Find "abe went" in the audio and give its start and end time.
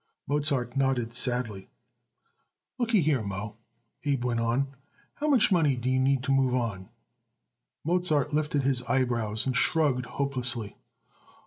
4.03-4.39